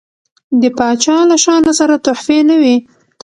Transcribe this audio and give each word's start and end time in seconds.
د 0.61 0.63
پاچا 0.77 1.17
له 1.29 1.37
شانه 1.43 1.71
سره 1.79 1.95
تحفې 2.05 2.39
نه 2.49 2.55
وي. 2.61 2.75